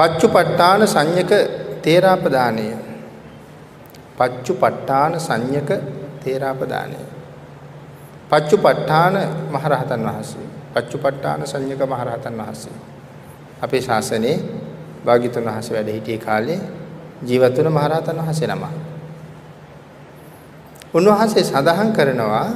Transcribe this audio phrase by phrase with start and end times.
[0.00, 1.32] පච්චුපට්ඨාන සංයක
[1.82, 2.66] තේරාපදානය.
[4.16, 5.70] පච්චුපට්ඨාන සංයක
[6.24, 6.96] තේරාපදානය.
[8.30, 9.14] පච්චුපට්ඨාන
[9.52, 10.46] මහරහතන් වහන්සේ.
[10.72, 12.76] පච්චුපට්ඨාන සංයක මහරහතන් වහන්සේ.
[13.60, 14.36] අපේ ශාසනයේ
[15.04, 16.60] භාග්‍යතුන් වහන්සේ වැඩ සිටියේ කාලේ
[17.22, 18.64] ජීවත් වුණ මහරහතන් වහන්සේ නම.
[20.94, 22.48] උන්වහන්සේ සඳහන් කරනවා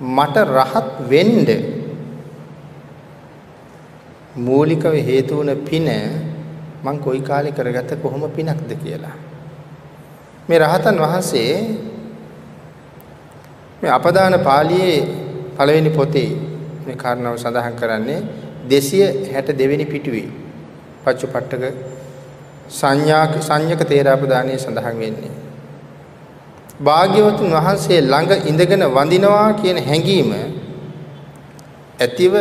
[0.00, 1.48] මට රහත් වෙන්න
[4.38, 5.88] මූලිකව හේතු වුණ පින
[6.84, 9.16] මං කොයි කාලේ කරගත්ත කොහොම පිනක්ද කියලා.
[10.48, 11.52] මේ රහතන් වහන්සේ
[13.82, 15.00] මේ අපදාන පාළියේ
[15.56, 16.30] පළවෙනි පොතේ
[16.86, 18.20] මේ කාරණාව සඳහන් කරන්නේ
[18.68, 20.28] 262 වෙනි පිටුවේ
[21.04, 21.64] පච්චපට්ඨක
[22.70, 25.34] සංඥා සංයක තේරාපදානයේ සඳහන් වෙන්නේ.
[26.80, 30.30] භාග්‍යවතුන් වහන්සේ ළඟ ඉඳගෙන වඳිනවා කියන හැඟීම
[32.00, 32.34] ඇතිව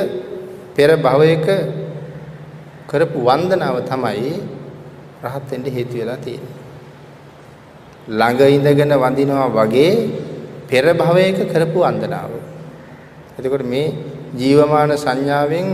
[0.75, 1.47] පෙර භවයක
[2.89, 4.33] කරපු වන්දනාව තමයි
[5.23, 6.57] රහත් වෙන්න හේතු වෙලා තියෙන්නේ.
[8.09, 9.93] ළඟ ඉඳගෙන වඳිනවා වගේ
[10.67, 12.31] පෙර භවයක කරපු වන්දනාව.
[13.37, 13.93] එතකොට මේ
[14.33, 15.67] ජීවමාන සංඥාවෙන්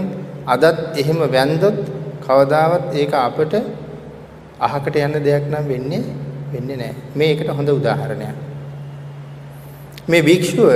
[0.45, 1.78] අදත් එහෙම වැන්දොත්
[2.22, 3.54] කවදාවත් ඒක අපට
[4.60, 6.04] අහකට යන දෙයක් නම් වෙන්නේ
[6.52, 6.95] වෙන්නේ නැහැ.
[7.16, 8.36] මේකට හොඳ උදාහරණයක්.
[10.08, 10.70] මේ භික්ෂුව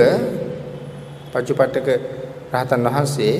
[1.32, 1.88] පච්චපට්ටක
[2.52, 3.34] රහතන් වහන්සේ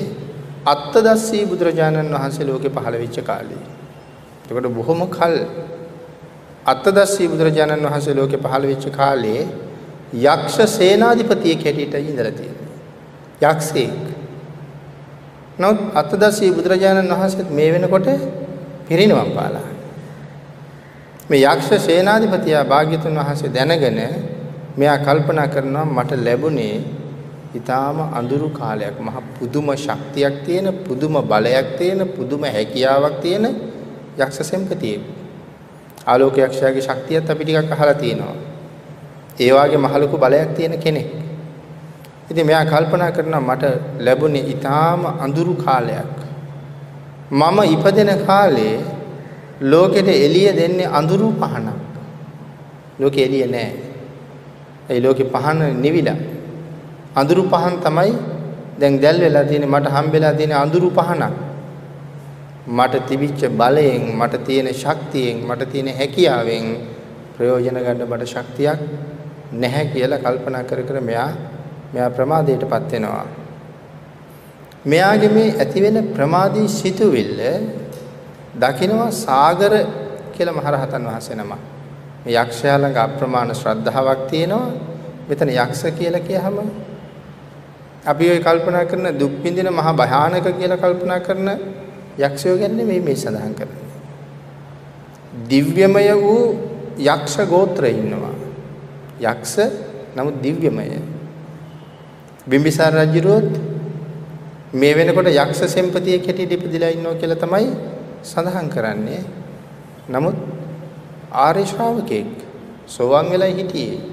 [0.65, 3.61] අත්තදස්සී බුදුරජාණන් වහන්සේ ලෝකේ පහළ වෙච්ච කාලේ.
[4.43, 5.35] එතකොට බොහොම කල්
[6.65, 9.41] අත්තදස්සී බුදුරජාණන් වහන්සේ ලෝකේ පහළ වෙච්ච කාලේ
[10.25, 12.71] යක්ෂ සේනාධිපතියෙක් හැටියට ඉඳලා තියෙනවා.
[13.43, 13.93] යක්ෂයෙක්.
[15.59, 18.07] නමුත් අත්තදස්සී බුදුරජාණන් වහන්සේත් මේ වෙනකොට
[18.87, 19.67] පිරිනිවන් පාලා.
[21.29, 23.99] මේ යක්ෂ සේනාධිපතියා භාග්‍යතුන් වහන්සේ දැනගෙන
[24.77, 26.75] මෙයා කල්පනා කරනවා මට ලැබුණේ
[27.53, 33.45] ඊටාම අඳුරු කාලයක් මහ පුදුම ශක්තියක් තියෙන පුදුම බලයක් තියෙන පුදුම හැකියාවක් තියෙන
[34.17, 35.01] යක්ෂ සෙම්පතියෙක්.
[36.05, 38.35] ආලෝක යක්ෂයාගේ ශක්තියත් අපි ටිකක් අහලා තියෙනවා.
[39.35, 41.09] ඒ වාගේ මහ ලොකු බලයක් තියෙන කෙනෙක්.
[42.31, 43.63] ඉතින් මෙයා කල්පනා කරනවා මට
[43.99, 46.13] ලැබුණේ ඊටාම අඳුරු කාලයක්.
[47.31, 48.75] මම ඉපදෙන කාලේ
[49.61, 51.77] ලෝකෙට එළිය දෙන්නේ අඳුරු පහනක්.
[52.99, 53.73] ලෝකෙ එළිය නැහැ.
[54.89, 56.32] ඒ ලෝකේ පහන නිවිලා.
[57.15, 58.13] අඳුරු පහන් තමයි
[58.79, 61.33] දැන් දැල් වෙලා තියෙන්නේ මට හම්බෙලා තියෙන අඳුරු පහනක්.
[62.67, 66.65] මට තිබිච්ච බලයෙන් මට තියෙන ශක්තියෙන් මට තියෙන හැකියාවෙන්
[67.35, 68.79] ප්‍රයෝජන ගන්න මට ශක්තියක්
[69.61, 71.31] නැහැ කියලා කල්පනා කර කර මෙයා
[71.93, 73.25] මෙයා ප්‍රමාදයටපත් වෙනවා.
[74.85, 77.41] මෙයාගේ මේ ඇතිවෙන ප්‍රමාදී සිතුවිල්ල
[78.61, 79.73] දකිනවා සාගර
[80.33, 81.53] කියලා මහරහතන් වහන්සේ නම.
[82.23, 84.65] මේ යක්ෂයා ළඟ අප්‍රමාණ ශ්‍රද්ධාවක් තියෙනවා.
[85.29, 86.57] මෙතන යක්ෂ කියලා කියහම
[88.05, 91.49] අපි ඔය කල්පනා කරන දුක් විඳින මහ භයානක කියලා කල්පනා කරන
[92.17, 93.89] යක්ෂයෝ ගැන මේ මේ සඳහන් කරන්නේ.
[95.49, 96.43] දිව්‍යමය වූ
[96.99, 98.35] යක්ෂ ගෝත්‍රය ඉන්නවා.
[99.21, 99.55] යක්ෂ
[100.15, 100.87] නමුත් දිව්‍යමය.
[102.45, 103.53] බිම්බිසාර රජුරුවත්
[104.73, 107.69] මේ වෙනකොට යක්ෂ සෙම්පතියෙක් හැටියට ඉපදිලා ඉන්නවා කියලා තමයි
[108.23, 109.23] සඳහන් කරන්නේ.
[110.09, 110.37] නමුත්
[111.31, 112.31] ආර්ය ශ්‍රාවකෙක්
[112.85, 114.12] සෝවාන් වෙලා හිටියේ.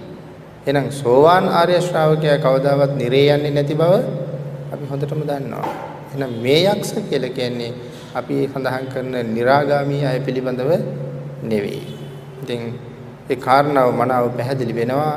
[0.67, 3.93] එහෙනම් සෝවාන් ආර්ය ශ්‍රාවකයා කවදාවත් නිරේ යන්නේ නැති බව
[4.73, 5.69] අපි හොඳටම දන්නවා.
[6.11, 7.73] එහෙනම් මේ යක්ෂ කියලා කියන්නේ
[8.15, 10.71] අපි සඳහන් කරන निराගාමී අය පිළිබඳව
[11.43, 11.83] නෙවෙයි.
[12.43, 12.63] ඉතින්
[13.31, 15.17] ඒ කාරණාව මනාව පැහැදිලි වෙනවා.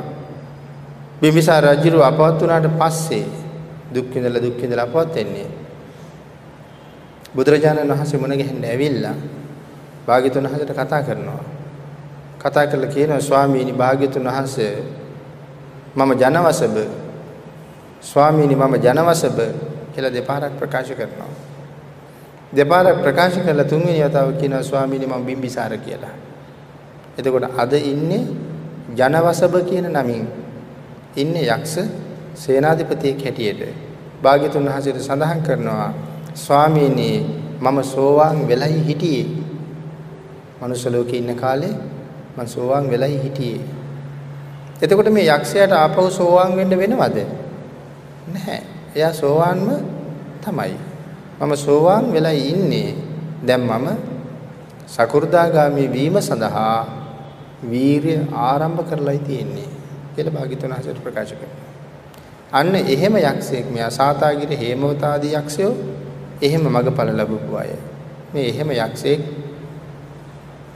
[1.20, 3.26] බිම්බිසාර රජු අපවත් වුණාට පස්සේ
[3.94, 5.48] දුක් විඳලා දුක් විඳලා අපවත් වෙන්නේ.
[7.34, 9.16] බුදුරජාණන් වහන්සේ මුණ ගැහෙන්න ඇවිල්ලා
[10.06, 11.42] භාග්‍යතුන් වහන්සේට කතා කරනවා.
[12.40, 15.03] කතා කරලා කියනවා ස්වාමීනි භාග්‍යතුන් වහන්සේ
[15.96, 16.76] මම ජනවසබ
[18.02, 19.38] ස්වාමීනි මම ජනවසබ
[19.94, 21.30] කියලා දෙපාරක් ප්‍රකාශ කරනවා.
[22.52, 26.14] දෙපාරක් ප්‍රකාශ කළා තුන්වෙනි වතාව කියනවා ස්වාමීනි මම බිම්බිසාර කියලා.
[27.18, 28.26] එතකොට අද ඉන්නේ
[28.90, 30.26] ජනවසබ කියන නමින්
[31.16, 31.78] ඉන්නේ යක්ෂ
[32.34, 33.62] සේනාධිපතියෙක් හැටියට.
[34.22, 35.94] භාග්‍යතුන් වහන්සේට සඳහන් කරනවා
[36.36, 37.10] ස්වාමීනි
[37.60, 39.26] මම සෝවාන් වෙලයි හිටියේ.
[40.60, 41.74] මනුෂ්‍ය ලෝකේ ඉන්න කාලේ
[42.36, 43.83] මම සෝවාන් වෙලයි හිටියේ.
[44.82, 47.18] එතකොට මේ යක්ෂයාට ආපහු සෝවාන් වෙන්න වෙනවද?
[48.28, 48.60] නැහැ.
[48.96, 49.68] එයා සෝවාන්ම
[50.40, 50.74] තමයි.
[51.40, 52.90] මම සෝවාන් වෙලයි ඉන්නේ.
[53.42, 53.86] දැන් මම
[54.88, 56.78] සකු르දාගාමි වීම සඳහා
[57.64, 59.68] වීරිය ආරම්භ කරලායි තියෙන්නේ
[60.14, 61.62] කියලා භාග්‍යතුන් හසට ප්‍රකාශ කරනවා.
[62.52, 65.74] අන්න එහෙම යක්ෂයෙක් මෙයා සාතාගිර හේමවතාදී යක්ෂයෝ
[66.42, 67.70] එහෙම මගඵල ලැබපු අය.
[68.34, 69.20] මේ එහෙම යක්ෂයෙක්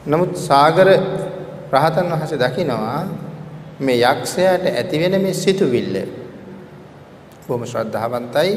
[0.07, 0.89] නමුත් සාගර
[1.73, 3.01] රහතන් වහන්සේ දකිනවා
[3.81, 5.97] මේ යක්ෂයාට ඇතිවෙන මේ සිතුවිල්ල.
[7.49, 8.51] බොහොම ශ්‍රද්ධාවන්තයි.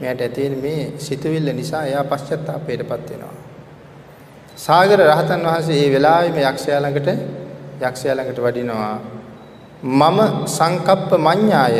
[0.00, 3.34] මෙයාට ඇතිවෙන මේ සිතුවිල්ල නිසා එයා පශ්චත්තාපයටපත් වෙනවා.
[4.56, 7.08] සාගර රහතන් වහන්සේ මේ වෙලාවෙම යක්ෂයා ළඟට
[7.82, 8.94] යක්ෂයා ළඟට වඩිනවා.
[9.82, 11.78] මම සංකප්ප මඤ්ඤාය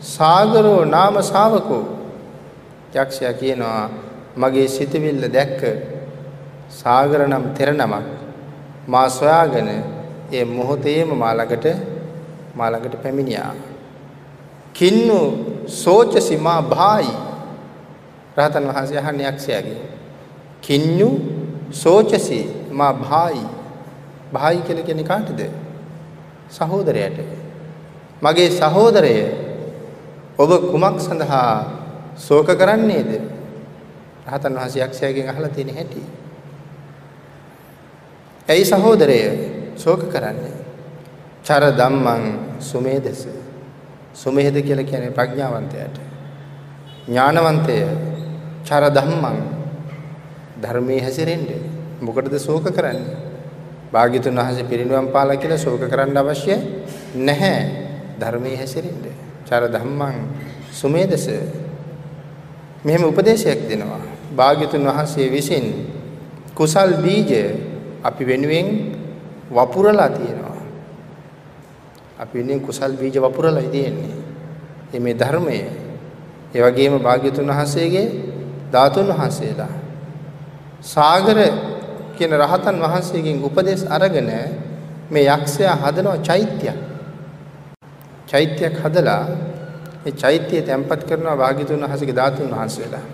[0.00, 1.84] සාගරෝ නාම ශාවකෝ.
[2.94, 3.90] යක්ෂයා කියනවා
[4.36, 5.60] මගේ සිතවිල්ල දැක්ක.
[6.70, 8.06] සාගර නම් තෙර නමක්.
[8.88, 9.68] මා සොයාගෙන
[10.32, 11.66] ඒ මොහොතේම මා ළඟට
[12.54, 13.54] මා ළඟට පැමිණියා.
[14.72, 15.18] කින්නු
[15.66, 17.12] සෝචසි මා භායි.
[18.36, 19.80] රහතන් වහන්සේ අහන්නේ යක්ෂයාගේ.
[20.60, 21.08] කින්නු
[21.72, 22.40] සෝචසි
[22.70, 23.44] මා භායි.
[24.32, 25.40] භායි කියලා කියන්නේ කාටද?
[26.50, 27.18] සහෝදරයට.
[28.22, 29.14] මගේ සහෝදරය
[30.38, 31.52] ඔබ කුමක් සඳහා
[32.18, 33.10] ශෝක කරන්නේද?
[34.26, 36.02] රහතන් වහන්සේ යක්ෂයාගෙන් අහලා තියෙන හැටි.
[38.48, 39.18] ඇයි සහෝදරය
[39.76, 40.54] ශෝක කරන්නේ.
[41.42, 42.22] චර ධම්මං
[42.60, 43.26] සුමේදස
[44.14, 45.96] සුමේද කියලා කියන්නේ ප්‍රඥාවන්තයාට.
[47.08, 47.76] ඥානවන්තය
[48.64, 49.38] චර ධම්මං
[50.58, 51.60] ධර්මයේ හැසිරෙන්නේ.
[52.00, 53.16] මොකටද ශෝක කරන්නේ?
[53.92, 56.56] භාග්‍යතුන් වහන්සේ පිරිනිවන් පාලා කියලා ශෝක කරන්න අවශ්‍ය
[57.16, 57.60] නැහැ.
[58.20, 59.14] ධර්මයේ හැසිරෙන්නේ.
[59.44, 60.16] චර ධම්මං
[60.72, 61.28] සුමේදස
[62.84, 64.00] මෙහෙම උපදේශයක් දෙනවා.
[64.36, 65.66] භාග්‍යතුන් වහන්සේ විසින්
[66.54, 67.32] කුසල් බීජ
[68.04, 68.66] අපි වෙනුවෙන්
[69.50, 70.58] වපුරලා තියෙනවා
[72.18, 75.58] අපි වෙනුවෙන් කුසල් බීජ වපුරලා තියෙන්නේ මේ ධර්මය
[76.54, 78.08] ඒ වගේම භාග්‍යතුන් වහන්සේගේ
[78.72, 79.74] ධාතුන් වහන්සේලා
[80.84, 81.38] සාගර
[82.16, 84.30] කියන රහතන් වහන්සේගෙන් උපදෙස් අරගෙන
[85.10, 86.78] මේ යක්ෂයා හදනවා චෛත්‍යයක්.
[88.28, 89.24] චෛත්‍යයක් හදලා
[90.06, 93.04] ඒ චෛත්‍යය තැම්පත් කරනවා භාග්‍යතුන් වහන්සේගේ ධාතුන් වහන්සේලා.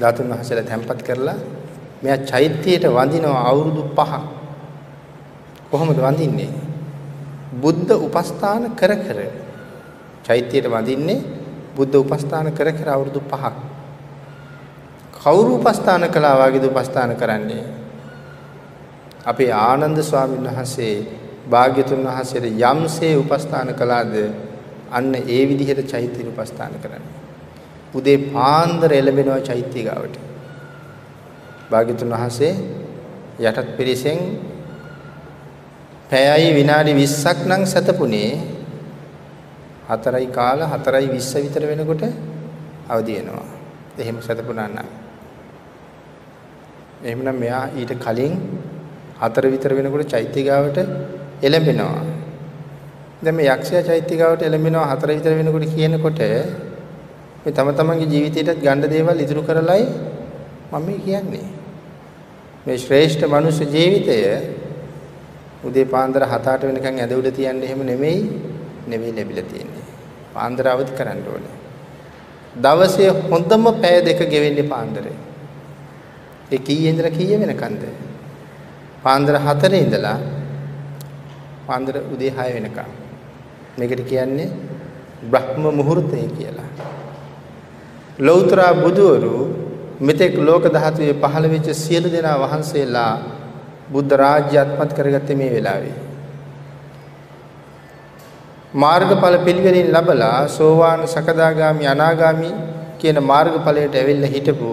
[0.00, 1.38] ධාතුන් වහන්සේලා තැම්පත් කරලා
[2.02, 4.37] මෙයා චෛත්‍යයට වඳිනවා අවුරුදු 5ක්.
[5.70, 6.50] කොහොමද වඳින්නේ?
[7.54, 9.18] බුද්ධ උපස්ථාන කර කර
[10.22, 11.24] චෛත්‍යයට වඳින්නේ
[11.76, 13.54] බුද්ධ උපස්ථාන කර කර අවුරුදු 5ක්.
[15.14, 17.64] කවුරු උපස්ථාන කළා වගේද උපස්ථාන කරන්නේ?
[19.24, 20.94] අපේ ආනන්ද ස්වාමීන් වහන්සේ
[21.50, 24.14] භාග්‍යතුන් වහන්සේට යම්සේ උපස්ථාන කළාද
[24.90, 27.14] අන්න ඒ විදිහට චෛත්‍ය උපස්ථාන කරන්නේ.
[27.94, 30.14] උදේ පාන්දර එළඹෙනවා චෛත්‍ය ගාවට.
[31.70, 32.52] භාග්‍යතුන් වහන්සේ
[33.40, 34.18] යටත් පිරිසෙන්
[36.10, 38.30] පැයයි විනාඩි 20ක් නම් සතපුනේ
[39.88, 42.02] 4යි කාල 4යි 20 විතර වෙනකොට
[42.88, 43.46] අවදි වෙනවා.
[44.00, 44.88] එහෙම සතපුනා නම්
[47.04, 48.34] එහෙමනම් මෙයා ඊට කලින්
[49.22, 50.78] හතර විතර වෙනකොට චෛත්‍ය ගාවට
[51.46, 52.00] එළඹෙනවා.
[53.22, 56.20] දැන් මේ යක්ෂයා චෛත්‍ය ගාවට එළඹෙනවා හතර විතර වෙනකොට කියනකොට
[57.42, 59.84] මේ තම තමන්ගේ ජීවිතයටත් ගන්න දේවල් ඉදිරි කරලයි
[60.72, 61.46] මම මේ කියන්නේ.
[62.66, 64.16] මේ ශ්‍රේෂ්ඨ මනුෂ්‍ය ජීවිතය
[65.66, 68.22] උදේ පාන්දර 7-8 වෙනකන් ඇද උඩ තියන්නේ එහෙම නෙමෙයි
[68.90, 69.84] නෙමෙයි ලැබිලා තියෙන්නේ.
[70.34, 71.56] පාන්දර අවදි කරන්න ඕනේ.
[72.64, 75.16] දවසේ හොඳම පැය දෙක ගෙවෙන්නේ පාන්දරේ.
[76.52, 77.82] ඒ කීයේ ඉඳලා කීය වෙනකන්ද?
[79.04, 80.18] පාන්දර 4 ඉඳලා
[81.66, 82.90] පාන්දර උදේ 6 වෙනකම්.
[83.78, 84.48] මේකට කියන්නේ
[85.32, 86.70] බ්‍රහ්ම මුහුර්තය කියලා.
[88.18, 89.34] ලෞතර බුදුවරු
[90.00, 93.12] මෙතෙක් ලෝක ධාතුවේ පහළ වෙච්ච සියලු දෙනා වහන්සේලා
[93.92, 95.96] බුද්ධ රාජ්‍ය අත්පත් කරගත්තේ මේ වෙලාවේ.
[98.74, 102.50] මාර්ගඵල පිළිවෙලින් ලැබලා සෝවාන් සකදාගාමි අනාගාමි
[102.98, 104.72] කියන මාර්ගඵලයට ඇවිල්ලා හිටපු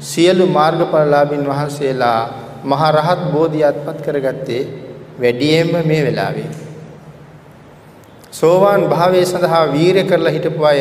[0.00, 2.20] සියලු මාර්ගඵලලාභින් වහන්සේලා
[2.64, 4.62] මහා රහත් බෝධිය අත්පත් කරගත්තේ
[5.20, 6.50] වැඩියෙන්ම මේ වෙලාවේ.
[8.32, 10.80] සෝවාන් භාවයේ සඳහා වීරය කරලා හිටපු අය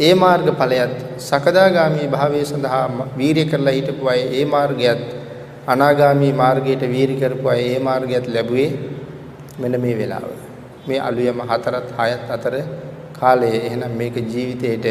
[0.00, 2.86] ඒ මාර්ගඵලයත් සකදාගාමි භාවයේ සඳහා
[3.18, 5.17] වීරය කරලා හිටපු අය ඒ මාර්ගයත්
[5.68, 8.68] අනාගාමි මාර්ගයට වීරය කරපු අය ඒ මාර්ගයත් ලැබුවේ
[9.60, 10.28] මෙන්න මේ වෙලාව.
[10.88, 12.54] මේ අලුයම හතරත් හයත් අතර
[13.14, 14.86] කාලය එහෙනම් මේක ජීවිතේට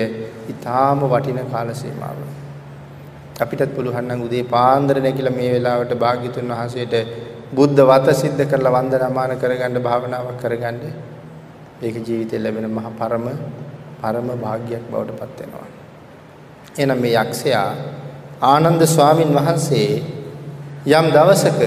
[0.48, 2.34] ඊටාම වටින කාල සීමාවක්.
[3.39, 6.96] අපිටත් පුළුවන් නම් උදේ පාන්දර නැගිලා මේ වෙලාවට භාග්‍යතුන් වහන්සේට
[7.51, 10.77] බුද්ධ වත සිද්ධ කරලා වන්දනාමාන කරගන්න භාවනාවක් කරගන්න
[11.81, 13.25] ඒක ජීවිතේ ලැබෙන මහ පරම
[14.01, 15.67] පරම භාග්යක් බවට පත් වෙනවා.
[16.77, 17.69] එහෙනම් මේ යක්ෂයා
[18.43, 20.16] ආනන්ද ස්වාමින් වහන්සේ
[20.86, 21.60] යම් දවසක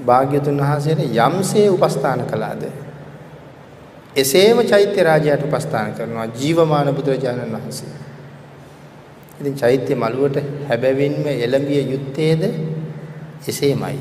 [0.00, 2.66] භාග්‍යතුන් වහන්සේට යම්සේ උපස්ථාන කළාද
[4.16, 7.88] එසේම චෛත්‍ය රාජයාට උපස්ථාන කරනවා ජීවමාන බුදුරජාණන් වහන්සේ.
[9.40, 10.36] ඉතින් චෛත්‍ය මළුවට
[10.68, 12.42] හැබැවින්ම එළඹිය යුත්තේද
[13.46, 13.98] එසේමයි.